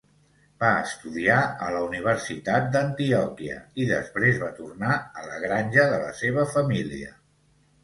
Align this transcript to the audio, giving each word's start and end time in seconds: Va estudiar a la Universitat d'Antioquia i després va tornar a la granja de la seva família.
Va 0.61 0.69
estudiar 0.85 1.35
a 1.65 1.67
la 1.75 1.81
Universitat 1.87 2.71
d'Antioquia 2.77 3.59
i 3.83 3.87
després 3.93 4.41
va 4.47 4.51
tornar 4.63 4.97
a 5.23 5.29
la 5.29 5.39
granja 5.47 5.87
de 5.95 6.03
la 6.07 6.11
seva 6.25 6.51
família. 6.59 7.17